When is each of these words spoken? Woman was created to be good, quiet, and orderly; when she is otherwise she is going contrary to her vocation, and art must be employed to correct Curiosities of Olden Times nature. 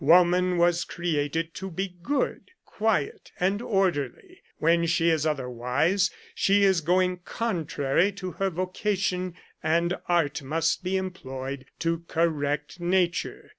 Woman 0.03 0.57
was 0.57 0.83
created 0.83 1.53
to 1.53 1.69
be 1.69 1.95
good, 2.01 2.49
quiet, 2.65 3.31
and 3.39 3.61
orderly; 3.61 4.41
when 4.57 4.87
she 4.87 5.11
is 5.11 5.27
otherwise 5.27 6.09
she 6.33 6.63
is 6.63 6.81
going 6.81 7.17
contrary 7.17 8.11
to 8.13 8.31
her 8.31 8.49
vocation, 8.49 9.35
and 9.61 9.95
art 10.07 10.41
must 10.41 10.83
be 10.83 10.97
employed 10.97 11.67
to 11.77 11.99
correct 12.07 12.77
Curiosities 12.77 12.77
of 12.79 12.83
Olden 12.83 12.91
Times 12.93 13.09
nature. 13.09 13.49